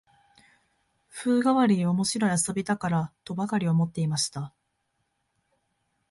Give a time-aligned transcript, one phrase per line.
[1.11, 4.51] 風変わりで面白い遊びだから、とばかり思っていました